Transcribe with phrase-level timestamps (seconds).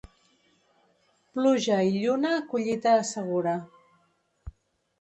[1.35, 3.57] Pluja i lluna collita assegura.